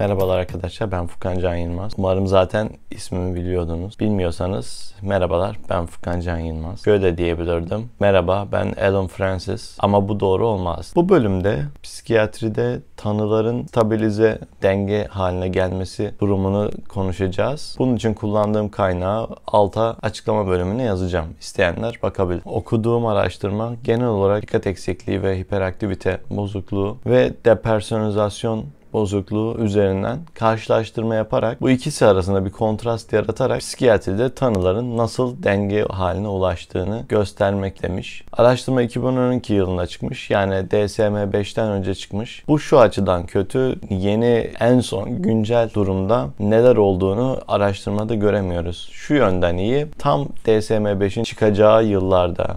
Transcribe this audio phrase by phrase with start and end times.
[0.00, 1.92] Merhabalar arkadaşlar ben Furkan Can Yılmaz.
[1.96, 4.00] Umarım zaten ismimi biliyordunuz.
[4.00, 6.84] Bilmiyorsanız merhabalar ben Furkan Can Yılmaz.
[6.84, 7.90] Şöyle diyebilirdim.
[8.00, 10.92] Merhaba ben Alan Francis ama bu doğru olmaz.
[10.96, 17.76] Bu bölümde psikiyatride tanıların stabilize denge haline gelmesi durumunu konuşacağız.
[17.78, 21.28] Bunun için kullandığım kaynağı alta açıklama bölümüne yazacağım.
[21.40, 22.42] İsteyenler bakabilir.
[22.44, 31.60] Okuduğum araştırma genel olarak dikkat eksikliği ve hiperaktivite bozukluğu ve depersonalizasyon bozukluğu üzerinden karşılaştırma yaparak
[31.60, 38.24] bu ikisi arasında bir kontrast yaratarak psikiyatride tanıların nasıl denge haline ulaştığını göstermek demiş.
[38.32, 40.30] Araştırma 2012 yılında çıkmış.
[40.30, 42.44] Yani DSM-5'ten önce çıkmış.
[42.48, 43.74] Bu şu açıdan kötü.
[43.90, 48.88] Yeni en son güncel durumda neler olduğunu araştırmada göremiyoruz.
[48.92, 49.86] Şu yönden iyi.
[49.98, 52.56] Tam DSM-5'in çıkacağı yıllarda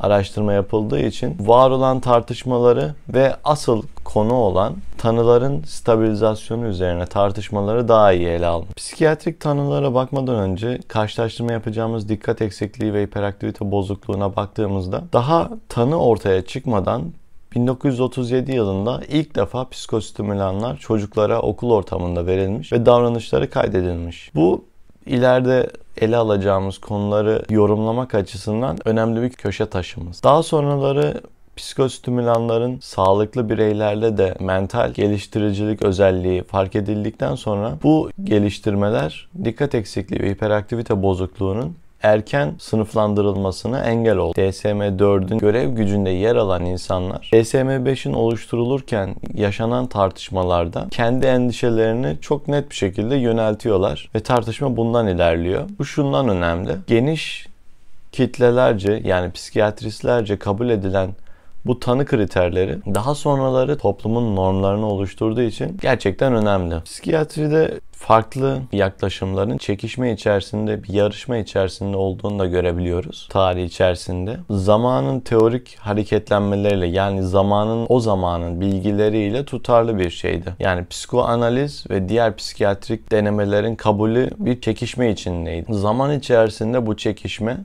[0.00, 8.12] araştırma yapıldığı için var olan tartışmaları ve asıl konu olan tanıların stabilizasyonu üzerine tartışmaları daha
[8.12, 8.74] iyi ele almış.
[8.76, 16.44] Psikiyatrik tanılara bakmadan önce karşılaştırma yapacağımız dikkat eksikliği ve hiperaktivite bozukluğuna baktığımızda daha tanı ortaya
[16.44, 17.02] çıkmadan
[17.54, 24.30] 1937 yılında ilk defa psikostimülanlar çocuklara okul ortamında verilmiş ve davranışları kaydedilmiş.
[24.34, 24.64] Bu
[25.06, 25.70] ileride
[26.00, 30.22] ele alacağımız konuları yorumlamak açısından önemli bir köşe taşımız.
[30.22, 31.20] Daha sonraları
[31.56, 40.30] psikostimülanların sağlıklı bireylerde de mental geliştiricilik özelliği fark edildikten sonra bu geliştirmeler dikkat eksikliği ve
[40.30, 44.40] hiperaktivite bozukluğunun erken sınıflandırılmasına engel oldu.
[44.40, 52.76] DSM-4'ün görev gücünde yer alan insanlar DSM-5'in oluşturulurken yaşanan tartışmalarda kendi endişelerini çok net bir
[52.76, 55.68] şekilde yöneltiyorlar ve tartışma bundan ilerliyor.
[55.78, 56.72] Bu şundan önemli.
[56.86, 57.46] Geniş
[58.12, 61.10] kitlelerce yani psikiyatristlerce kabul edilen
[61.66, 66.80] bu tanı kriterleri daha sonraları toplumun normlarını oluşturduğu için gerçekten önemli.
[66.84, 74.36] Psikiyatride farklı yaklaşımların çekişme içerisinde, bir yarışma içerisinde olduğunu da görebiliyoruz tarih içerisinde.
[74.50, 80.54] Zamanın teorik hareketlenmeleriyle yani zamanın o zamanın bilgileriyle tutarlı bir şeydi.
[80.58, 85.74] Yani psikoanaliz ve diğer psikiyatrik denemelerin kabulü bir çekişme içindeydi.
[85.74, 87.56] Zaman içerisinde bu çekişme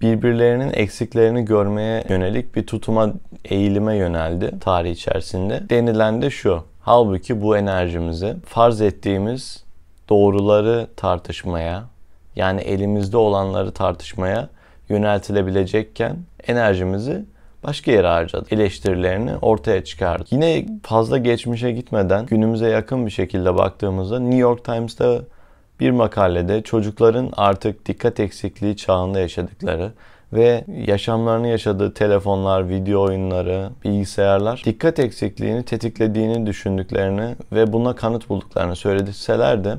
[0.00, 3.12] birbirlerinin eksiklerini görmeye yönelik bir tutuma,
[3.44, 5.62] eğilime yöneldi tarih içerisinde.
[5.70, 6.62] Denilen de şu.
[6.88, 9.64] Halbuki bu enerjimizi farz ettiğimiz
[10.08, 11.84] doğruları tartışmaya,
[12.36, 14.48] yani elimizde olanları tartışmaya
[14.88, 16.16] yöneltilebilecekken
[16.46, 17.24] enerjimizi
[17.64, 18.52] başka yere harcadık.
[18.52, 20.32] Eleştirilerini ortaya çıkardık.
[20.32, 25.20] Yine fazla geçmişe gitmeden günümüze yakın bir şekilde baktığımızda New York Times'ta
[25.80, 29.92] bir makalede çocukların artık dikkat eksikliği çağında yaşadıkları
[30.32, 38.76] ve yaşamlarını yaşadığı telefonlar, video oyunları, bilgisayarlar dikkat eksikliğini tetiklediğini düşündüklerini ve buna kanıt bulduklarını
[38.76, 39.76] söyleseler de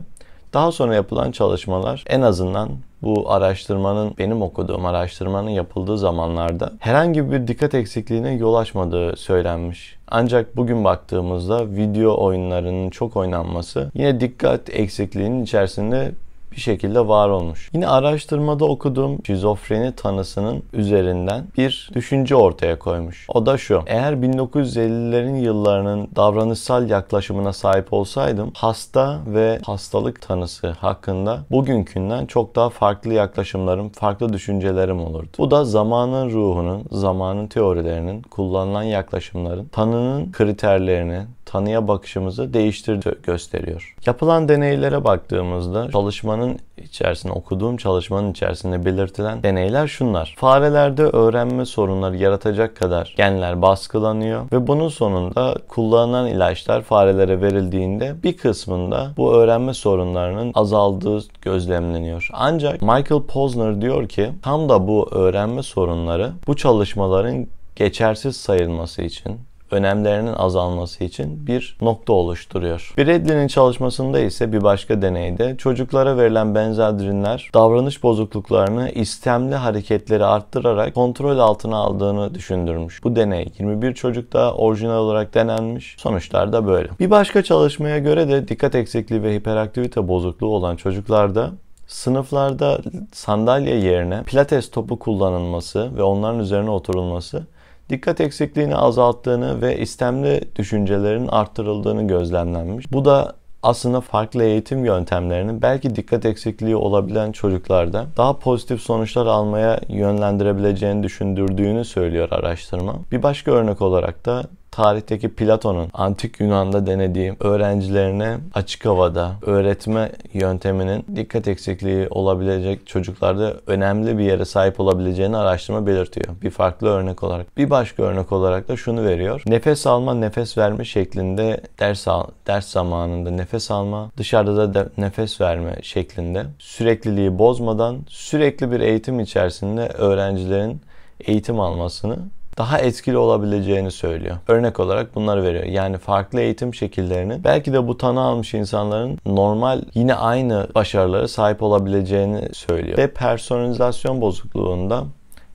[0.53, 2.69] daha sonra yapılan çalışmalar en azından
[3.01, 9.97] bu araştırmanın benim okuduğum araştırmanın yapıldığı zamanlarda herhangi bir dikkat eksikliğine yol açmadığı söylenmiş.
[10.07, 16.11] Ancak bugün baktığımızda video oyunlarının çok oynanması yine dikkat eksikliğinin içerisinde
[16.51, 17.69] bir şekilde var olmuş.
[17.73, 23.25] Yine araştırmada okuduğum şizofreni tanısının üzerinden bir düşünce ortaya koymuş.
[23.29, 23.81] O da şu.
[23.85, 32.69] Eğer 1950'lerin yıllarının davranışsal yaklaşımına sahip olsaydım hasta ve hastalık tanısı hakkında bugünkünden çok daha
[32.69, 35.29] farklı yaklaşımlarım, farklı düşüncelerim olurdu.
[35.37, 43.95] Bu da zamanın ruhunun, zamanın teorilerinin, kullanılan yaklaşımların, tanının kriterlerini, tanıya bakışımızı değiştirdi gösteriyor.
[44.05, 50.35] Yapılan deneylere baktığımızda çalışmanın içerisinde okuduğum çalışmanın içerisinde belirtilen deneyler şunlar.
[50.37, 58.37] Farelerde öğrenme sorunları yaratacak kadar genler baskılanıyor ve bunun sonunda kullanılan ilaçlar farelere verildiğinde bir
[58.37, 62.29] kısmında bu öğrenme sorunlarının azaldığı gözlemleniyor.
[62.33, 69.48] Ancak Michael Posner diyor ki tam da bu öğrenme sorunları bu çalışmaların geçersiz sayılması için
[69.71, 72.93] önemlerinin azalması için bir nokta oluşturuyor.
[72.97, 81.39] Bradley'nin çalışmasında ise bir başka deneyde çocuklara verilen benzerdirinler davranış bozukluklarını istemli hareketleri arttırarak kontrol
[81.39, 83.03] altına aldığını düşündürmüş.
[83.03, 85.95] Bu deney 21 çocukta orijinal olarak denenmiş.
[85.99, 86.89] Sonuçlar da böyle.
[86.99, 91.51] Bir başka çalışmaya göre de dikkat eksikliği ve hiperaktivite bozukluğu olan çocuklarda
[91.87, 92.81] sınıflarda
[93.13, 97.43] sandalye yerine pilates topu kullanılması ve onların üzerine oturulması
[97.89, 102.91] dikkat eksikliğini azalttığını ve istemli düşüncelerin arttırıldığını gözlemlenmiş.
[102.91, 103.33] Bu da
[103.63, 111.85] aslında farklı eğitim yöntemlerinin belki dikkat eksikliği olabilen çocuklarda daha pozitif sonuçlar almaya yönlendirebileceğini düşündürdüğünü
[111.85, 112.95] söylüyor araştırma.
[113.11, 121.05] Bir başka örnek olarak da tarihteki Platon'un antik Yunan'da denediği öğrencilerine açık havada öğretme yönteminin
[121.15, 126.35] dikkat eksikliği olabilecek çocuklarda önemli bir yere sahip olabileceğini araştırma belirtiyor.
[126.41, 127.57] Bir farklı örnek olarak.
[127.57, 129.41] Bir başka örnek olarak da şunu veriyor.
[129.45, 135.41] Nefes alma, nefes verme şeklinde ders al, ders zamanında nefes alma, dışarıda da de, nefes
[135.41, 140.81] verme şeklinde sürekliliği bozmadan sürekli bir eğitim içerisinde öğrencilerin
[141.19, 142.17] eğitim almasını
[142.59, 144.37] daha etkili olabileceğini söylüyor.
[144.47, 145.63] Örnek olarak bunları veriyor.
[145.63, 151.63] Yani farklı eğitim şekillerini belki de bu tanı almış insanların normal yine aynı başarılara sahip
[151.63, 152.97] olabileceğini söylüyor.
[152.97, 155.03] Ve personalizasyon bozukluğunda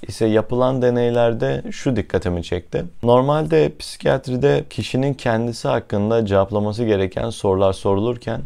[0.09, 2.85] ise yapılan deneylerde şu dikkatimi çekti.
[3.03, 8.41] Normalde psikiyatride kişinin kendisi hakkında cevaplaması gereken sorular sorulurken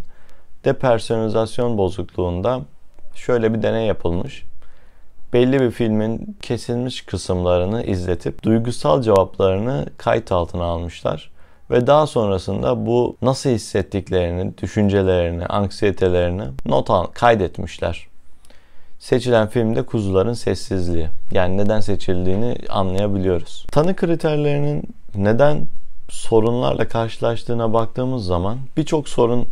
[0.64, 2.60] depersonalizasyon bozukluğunda
[3.14, 4.44] şöyle bir deney yapılmış
[5.32, 11.30] belli bir filmin kesilmiş kısımlarını izletip duygusal cevaplarını kayıt altına almışlar.
[11.70, 18.08] Ve daha sonrasında bu nasıl hissettiklerini, düşüncelerini, anksiyetelerini not al, kaydetmişler.
[18.98, 21.08] Seçilen filmde kuzuların sessizliği.
[21.32, 23.66] Yani neden seçildiğini anlayabiliyoruz.
[23.72, 24.82] Tanı kriterlerinin
[25.14, 25.66] neden
[26.08, 29.46] sorunlarla karşılaştığına baktığımız zaman birçok sorun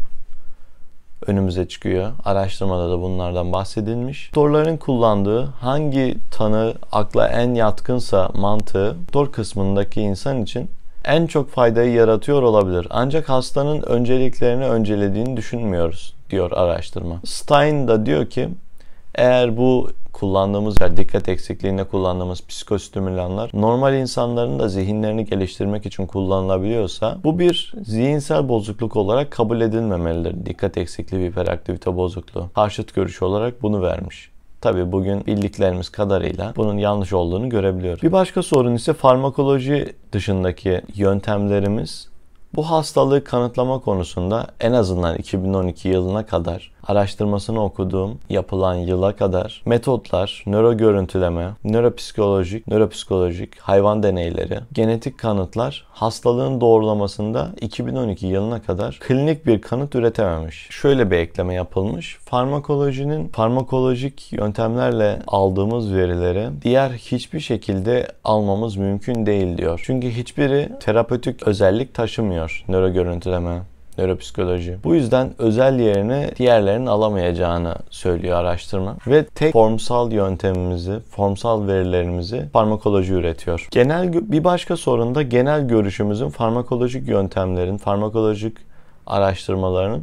[1.28, 2.12] önümüze çıkıyor.
[2.24, 4.30] Araştırmada da bunlardan bahsedilmiş.
[4.34, 10.70] Doktorların kullandığı hangi tanı akla en yatkınsa mantığı doktor kısmındaki insan için
[11.04, 12.86] en çok faydayı yaratıyor olabilir.
[12.90, 17.20] Ancak hastanın önceliklerini öncelediğini düşünmüyoruz diyor araştırma.
[17.24, 18.48] Stein da diyor ki
[19.14, 27.18] eğer bu kullandığımız yani dikkat eksikliğinde kullandığımız psikostimülanlar normal insanların da zihinlerini geliştirmek için kullanılabiliyorsa
[27.24, 30.46] bu bir zihinsel bozukluk olarak kabul edilmemelidir.
[30.46, 32.50] Dikkat eksikliği bir hiperaktivite bozukluğu.
[32.54, 34.30] Karşıt görüş olarak bunu vermiş.
[34.60, 38.02] Tabi bugün bildiklerimiz kadarıyla bunun yanlış olduğunu görebiliyoruz.
[38.02, 42.08] Bir başka sorun ise farmakoloji dışındaki yöntemlerimiz
[42.54, 50.44] bu hastalığı kanıtlama konusunda en azından 2012 yılına kadar araştırmasını okuduğum yapılan yıla kadar metotlar,
[50.46, 59.60] nöro görüntüleme, nöropsikolojik, nöropsikolojik hayvan deneyleri, genetik kanıtlar hastalığın doğrulamasında 2012 yılına kadar klinik bir
[59.60, 60.68] kanıt üretememiş.
[60.70, 62.16] Şöyle bir ekleme yapılmış.
[62.24, 69.80] Farmakolojinin farmakolojik yöntemlerle aldığımız verileri diğer hiçbir şekilde almamız mümkün değil diyor.
[69.84, 73.62] Çünkü hiçbiri terapötik özellik taşımıyor nöro görüntüleme,
[73.98, 74.76] nöropsikoloji.
[74.84, 78.96] Bu yüzden özel yerine diğerlerinin alamayacağını söylüyor araştırma.
[79.06, 83.68] Ve tek formsal yöntemimizi, formsal verilerimizi farmakoloji üretiyor.
[83.70, 88.56] Genel bir başka sorun da genel görüşümüzün farmakolojik yöntemlerin, farmakolojik
[89.06, 90.00] araştırmaların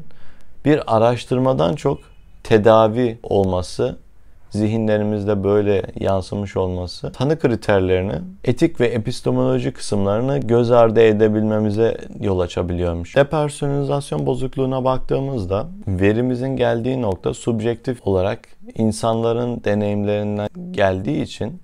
[0.65, 1.99] bir araştırmadan çok
[2.43, 3.97] tedavi olması
[4.53, 8.13] zihinlerimizde böyle yansımış olması tanı kriterlerini,
[8.43, 13.15] etik ve epistemoloji kısımlarını göz ardı edebilmemize yol açabiliyormuş.
[13.15, 18.39] Depersonalizasyon bozukluğuna baktığımızda verimizin geldiği nokta subjektif olarak
[18.75, 21.61] insanların deneyimlerinden geldiği için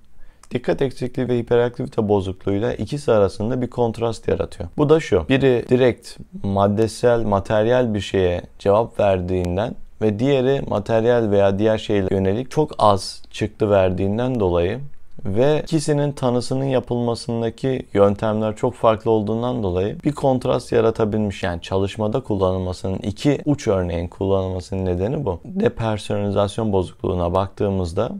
[0.51, 4.69] dikkat eksikliği ve hiperaktivite bozukluğuyla ikisi arasında bir kontrast yaratıyor.
[4.77, 5.25] Bu da şu.
[5.29, 12.51] Biri direkt maddesel, materyal bir şeye cevap verdiğinden ve diğeri materyal veya diğer şeylere yönelik
[12.51, 14.79] çok az çıktı verdiğinden dolayı
[15.25, 21.43] ve ikisinin tanısının yapılmasındaki yöntemler çok farklı olduğundan dolayı bir kontrast yaratabilmiş.
[21.43, 25.39] Yani çalışmada kullanılmasının iki uç örneğin kullanılmasının nedeni bu.
[25.45, 28.11] Depersonalizasyon bozukluğuna baktığımızda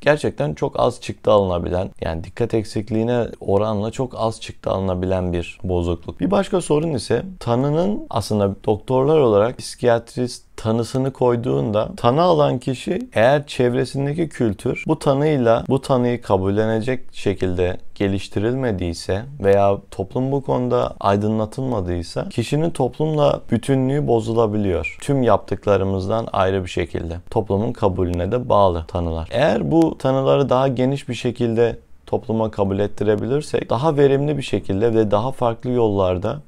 [0.00, 6.20] gerçekten çok az çıktı alınabilen yani dikkat eksikliğine oranla çok az çıktı alınabilen bir bozukluk.
[6.20, 13.46] Bir başka sorun ise tanının aslında doktorlar olarak psikiyatrist tanısını koyduğunda tanı alan kişi eğer
[13.46, 22.70] çevresindeki kültür bu tanıyla bu tanıyı kabullenecek şekilde geliştirilmediyse veya toplum bu konuda aydınlatılmadıysa kişinin
[22.70, 24.98] toplumla bütünlüğü bozulabiliyor.
[25.00, 27.16] Tüm yaptıklarımızdan ayrı bir şekilde.
[27.30, 29.28] Toplumun kabulüne de bağlı tanılar.
[29.30, 35.10] Eğer bu tanıları daha geniş bir şekilde topluma kabul ettirebilirsek daha verimli bir şekilde ve
[35.10, 36.40] daha farklı yollarda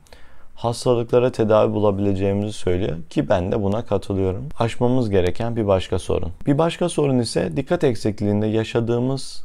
[0.61, 4.49] hastalıklara tedavi bulabileceğimizi söylüyor ki ben de buna katılıyorum.
[4.59, 6.33] Aşmamız gereken bir başka sorun.
[6.47, 9.45] Bir başka sorun ise dikkat eksikliğinde yaşadığımız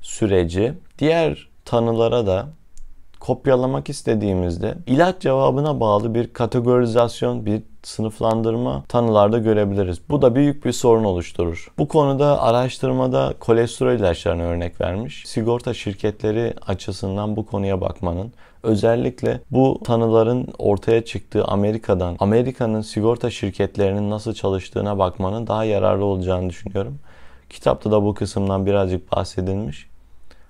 [0.00, 2.46] süreci diğer tanılara da
[3.20, 9.98] kopyalamak istediğimizde ilaç cevabına bağlı bir kategorizasyon, bir sınıflandırma tanılarda görebiliriz.
[10.08, 11.72] Bu da büyük bir sorun oluşturur.
[11.78, 15.22] Bu konuda araştırmada kolesterol ilaçlarına örnek vermiş.
[15.26, 18.32] Sigorta şirketleri açısından bu konuya bakmanın
[18.64, 26.50] özellikle bu tanıların ortaya çıktığı Amerika'dan, Amerika'nın sigorta şirketlerinin nasıl çalıştığına bakmanın daha yararlı olacağını
[26.50, 26.98] düşünüyorum.
[27.50, 29.86] Kitapta da bu kısımdan birazcık bahsedilmiş.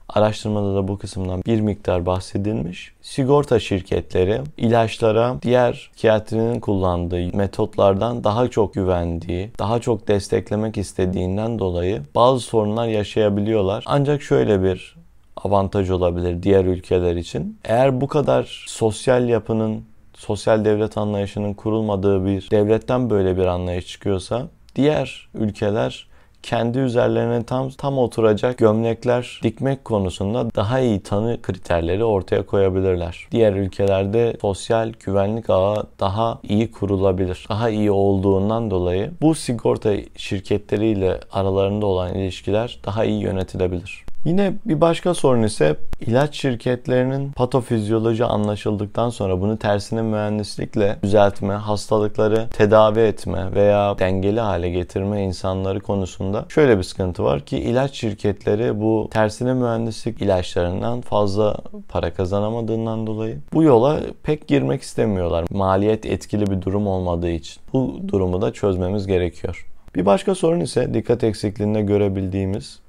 [0.09, 2.93] Araştırmada da bu kısımdan bir miktar bahsedilmiş.
[3.03, 12.03] Sigorta şirketleri ilaçlara diğer psikiyatrinin kullandığı metotlardan daha çok güvendiği, daha çok desteklemek istediğinden dolayı
[12.15, 13.85] bazı sorunlar yaşayabiliyorlar.
[13.87, 15.04] Ancak şöyle bir
[15.37, 17.59] avantaj olabilir diğer ülkeler için.
[17.65, 24.49] Eğer bu kadar sosyal yapının, sosyal devlet anlayışının kurulmadığı bir devletten böyle bir anlayış çıkıyorsa
[24.77, 26.07] diğer ülkeler
[26.45, 33.27] kendi üzerlerine tam tam oturacak gömlekler dikmek konusunda daha iyi tanı kriterleri ortaya koyabilirler.
[33.31, 37.47] Diğer ülkelerde sosyal güvenlik ağı daha iyi kurulabilir.
[37.49, 44.05] Daha iyi olduğundan dolayı bu sigorta şirketleriyle aralarında olan ilişkiler daha iyi yönetilebilir.
[44.25, 52.49] Yine bir başka sorun ise ilaç şirketlerinin patofizyoloji anlaşıldıktan sonra bunu tersine mühendislikle düzeltme, hastalıkları
[52.49, 58.81] tedavi etme veya dengeli hale getirme insanları konusunda şöyle bir sıkıntı var ki ilaç şirketleri
[58.81, 61.57] bu tersine mühendislik ilaçlarından fazla
[61.89, 65.45] para kazanamadığından dolayı bu yola pek girmek istemiyorlar.
[65.51, 67.63] Maliyet etkili bir durum olmadığı için.
[67.73, 69.67] Bu durumu da çözmemiz gerekiyor.
[69.95, 72.84] Bir başka sorun ise dikkat eksikliğinde görebildiğimiz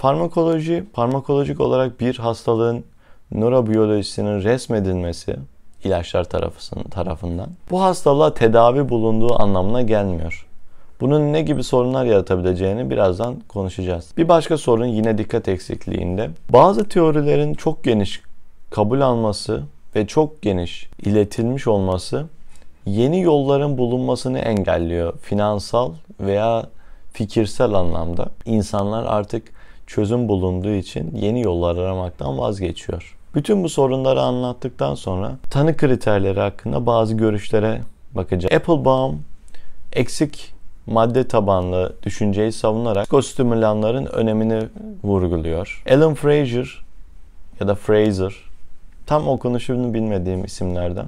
[0.00, 2.84] Farmakoloji, farmakolojik olarak bir hastalığın
[3.32, 5.36] nörobiyolojisinin resmedilmesi
[5.84, 6.24] ilaçlar
[6.90, 10.46] tarafından bu hastalığa tedavi bulunduğu anlamına gelmiyor.
[11.00, 14.12] Bunun ne gibi sorunlar yaratabileceğini birazdan konuşacağız.
[14.16, 16.30] Bir başka sorun yine dikkat eksikliğinde.
[16.52, 18.22] Bazı teorilerin çok geniş
[18.70, 19.62] kabul alması
[19.96, 22.26] ve çok geniş iletilmiş olması
[22.86, 25.18] yeni yolların bulunmasını engelliyor.
[25.18, 26.66] Finansal veya
[27.12, 28.28] fikirsel anlamda.
[28.44, 29.59] İnsanlar artık
[29.90, 33.16] çözüm bulunduğu için yeni yollar aramaktan vazgeçiyor.
[33.34, 37.80] Bütün bu sorunları anlattıktan sonra tanı kriterleri hakkında bazı görüşlere
[38.14, 38.54] bakacağız.
[38.54, 39.22] Applebaum
[39.92, 40.54] eksik
[40.86, 44.62] madde tabanlı düşünceyi savunarak psikostimülanların önemini
[45.04, 45.82] vurguluyor.
[45.90, 46.84] Alan Fraser
[47.60, 48.34] ya da Fraser
[49.06, 51.06] tam okunuşunu bilmediğim isimlerden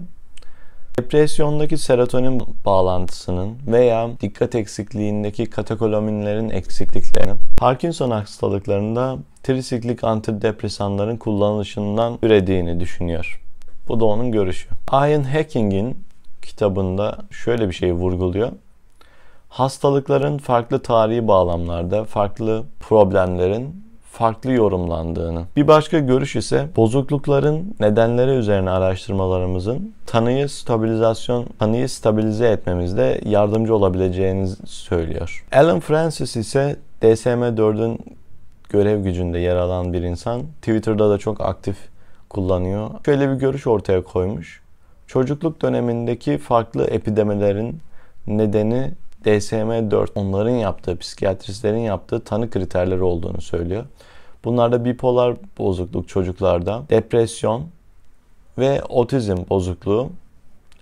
[0.99, 13.41] Depresyondaki serotonin bağlantısının veya dikkat eksikliğindeki katekolaminlerin eksikliklerinin Parkinson hastalıklarında trisiklik antidepresanların kullanılışından ürediğini düşünüyor.
[13.89, 14.69] Bu da onun görüşü.
[14.93, 15.99] Ian Hacking'in
[16.43, 18.53] kitabında şöyle bir şey vurguluyor.
[19.49, 25.45] Hastalıkların farklı tarihi bağlamlarda farklı problemlerin farklı yorumlandığını.
[25.57, 34.49] Bir başka görüş ise bozuklukların nedenleri üzerine araştırmalarımızın tanıyı stabilizasyon, tanıyı stabilize etmemizde yardımcı olabileceğini
[34.67, 35.45] söylüyor.
[35.53, 37.99] Alan Francis ise DSM-4'ün
[38.69, 40.43] görev gücünde yer alan bir insan.
[40.43, 41.77] Twitter'da da çok aktif
[42.29, 42.91] kullanıyor.
[43.05, 44.63] Şöyle bir görüş ortaya koymuş.
[45.07, 47.81] Çocukluk dönemindeki farklı epidemilerin
[48.27, 48.91] nedeni
[49.25, 53.85] DSM-4 onların yaptığı, psikiyatristlerin yaptığı tanı kriterleri olduğunu söylüyor.
[54.45, 57.65] Bunlarda bipolar bozukluk çocuklarda, depresyon
[58.59, 60.11] ve otizm bozukluğu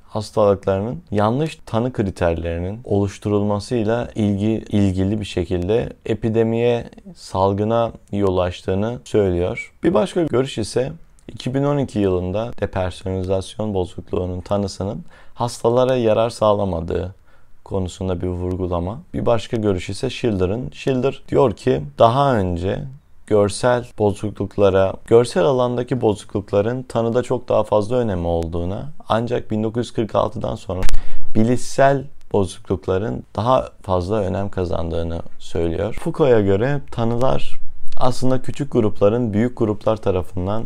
[0.08, 9.72] hastalıklarının yanlış tanı kriterlerinin oluşturulmasıyla ilgi, ilgili bir şekilde epidemiye, salgına yol açtığını söylüyor.
[9.82, 10.92] Bir başka görüş ise
[11.28, 15.04] 2012 yılında depersonalizasyon bozukluğunun tanısının
[15.34, 17.14] hastalara yarar sağlamadığı
[17.64, 18.98] konusunda bir vurgulama.
[19.14, 20.70] Bir başka görüş ise Schiller'ın.
[20.72, 22.84] Schiller diyor ki daha önce
[23.26, 30.80] görsel bozukluklara, görsel alandaki bozuklukların tanıda çok daha fazla önemi olduğuna ancak 1946'dan sonra
[31.34, 35.98] bilişsel bozuklukların daha fazla önem kazandığını söylüyor.
[36.00, 37.60] Foucault'a göre tanılar
[37.96, 40.64] aslında küçük grupların büyük gruplar tarafından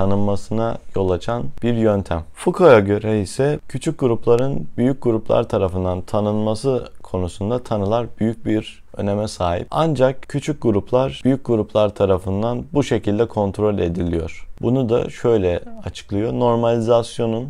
[0.00, 2.22] tanınmasına yol açan bir yöntem.
[2.34, 9.66] Foucault'a göre ise küçük grupların büyük gruplar tarafından tanınması konusunda tanılar büyük bir öneme sahip.
[9.70, 14.46] Ancak küçük gruplar büyük gruplar tarafından bu şekilde kontrol ediliyor.
[14.62, 16.32] Bunu da şöyle açıklıyor.
[16.32, 17.48] Normalizasyonun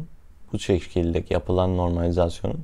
[0.53, 2.61] bu şekilde yapılan normalizasyonun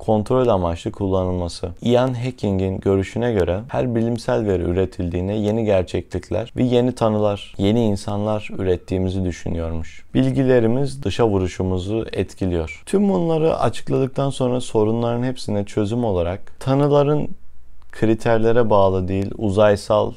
[0.00, 1.68] kontrol amaçlı kullanılması.
[1.82, 8.48] Ian Hacking'in görüşüne göre her bilimsel veri üretildiğine yeni gerçeklikler ve yeni tanılar, yeni insanlar
[8.58, 10.04] ürettiğimizi düşünüyormuş.
[10.14, 12.82] Bilgilerimiz dışa vuruşumuzu etkiliyor.
[12.86, 17.28] Tüm bunları açıkladıktan sonra sorunların hepsine çözüm olarak tanıların
[17.92, 20.12] kriterlere bağlı değil, uzaysal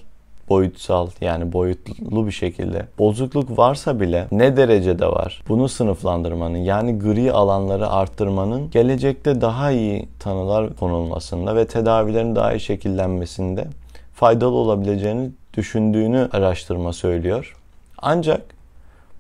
[0.50, 7.32] boyutsal yani boyutlu bir şekilde bozukluk varsa bile ne derecede var bunu sınıflandırmanın yani gri
[7.32, 13.68] alanları arttırmanın gelecekte daha iyi tanılar konulmasında ve tedavilerin daha iyi şekillenmesinde
[14.14, 17.56] faydalı olabileceğini düşündüğünü araştırma söylüyor.
[17.98, 18.42] Ancak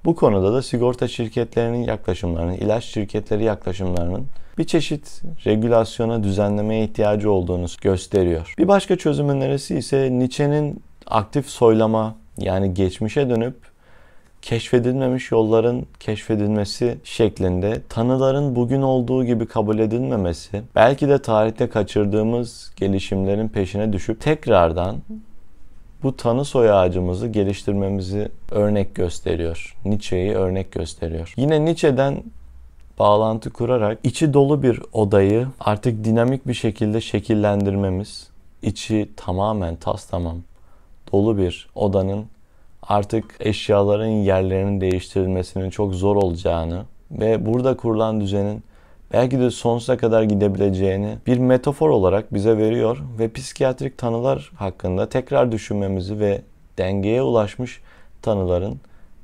[0.05, 4.25] bu konuda da sigorta şirketlerinin yaklaşımlarının, ilaç şirketleri yaklaşımlarının
[4.57, 8.53] bir çeşit regülasyona, düzenlemeye ihtiyacı olduğunu gösteriyor.
[8.57, 13.55] Bir başka çözüm önerisi ise Nietzsche'nin aktif soylama Yani geçmişe dönüp
[14.41, 23.47] keşfedilmemiş yolların keşfedilmesi şeklinde tanıların bugün olduğu gibi kabul edilmemesi, belki de tarihte kaçırdığımız gelişimlerin
[23.47, 24.95] peşine düşüp tekrardan
[26.03, 29.75] bu tanı soy ağacımızı geliştirmemizi örnek gösteriyor.
[29.85, 31.33] Nietzsche'yi örnek gösteriyor.
[31.37, 32.23] Yine Nietzsche'den
[32.99, 38.27] bağlantı kurarak içi dolu bir odayı artık dinamik bir şekilde şekillendirmemiz,
[38.61, 40.37] içi tamamen tas tamam
[41.13, 42.25] dolu bir odanın
[42.83, 48.63] artık eşyaların yerlerinin değiştirilmesinin çok zor olacağını ve burada kurulan düzenin
[49.13, 55.51] belki de sonsuza kadar gidebileceğini bir metafor olarak bize veriyor ve psikiyatrik tanılar hakkında tekrar
[55.51, 56.41] düşünmemizi ve
[56.77, 57.81] dengeye ulaşmış
[58.21, 58.79] tanıların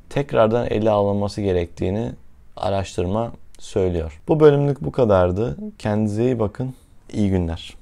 [0.09, 2.11] tekrardan ele alınması gerektiğini
[2.57, 4.21] araştırma söylüyor.
[4.27, 5.57] Bu bölümlük bu kadardı.
[5.79, 6.73] Kendinize iyi bakın.
[7.13, 7.78] İyi günler.